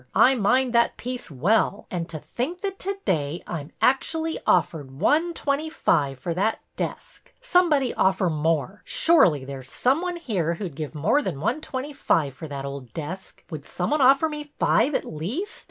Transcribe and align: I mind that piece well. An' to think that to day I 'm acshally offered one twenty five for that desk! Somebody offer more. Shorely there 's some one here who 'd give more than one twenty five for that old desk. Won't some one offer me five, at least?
I 0.15 0.33
mind 0.33 0.73
that 0.73 0.97
piece 0.97 1.29
well. 1.29 1.85
An' 1.91 2.05
to 2.05 2.17
think 2.17 2.61
that 2.61 2.79
to 2.79 2.95
day 3.05 3.43
I 3.45 3.59
'm 3.59 3.69
acshally 3.83 4.37
offered 4.47 4.89
one 4.99 5.31
twenty 5.35 5.69
five 5.69 6.17
for 6.17 6.33
that 6.33 6.59
desk! 6.75 7.31
Somebody 7.39 7.93
offer 7.93 8.27
more. 8.27 8.81
Shorely 8.83 9.45
there 9.45 9.61
's 9.61 9.71
some 9.71 10.01
one 10.01 10.15
here 10.15 10.55
who 10.55 10.69
'd 10.69 10.75
give 10.75 10.95
more 10.95 11.21
than 11.21 11.39
one 11.39 11.61
twenty 11.61 11.93
five 11.93 12.33
for 12.33 12.47
that 12.47 12.65
old 12.65 12.91
desk. 12.95 13.43
Won't 13.51 13.67
some 13.67 13.91
one 13.91 14.01
offer 14.01 14.27
me 14.27 14.51
five, 14.57 14.95
at 14.95 15.05
least? 15.05 15.59